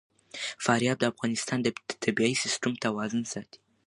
[0.63, 1.67] فاریاب د افغانستان د
[2.03, 3.59] طبعي سیسټم توازن ساتي.